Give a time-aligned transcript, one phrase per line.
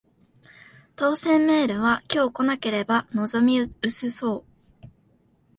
[0.95, 4.45] 当せんメールは今日来なければ望み薄そ
[4.83, 4.87] う